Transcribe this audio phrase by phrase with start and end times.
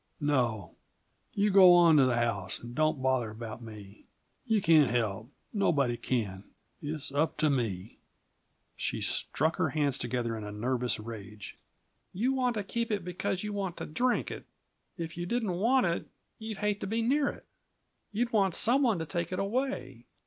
[0.19, 0.77] "No,
[1.35, 4.05] You go on to the house, and don't bother about me.
[4.47, 6.43] You can't help nobody can.
[6.81, 7.99] It's up to me."
[8.75, 11.55] She struck her hands together in a nervous rage.
[12.13, 14.47] "You want to keep it because you want to drink it!
[14.97, 16.07] If you didn't want it,
[16.39, 17.45] you'd hate to be near it.
[18.11, 20.07] You'd want some one to take it away.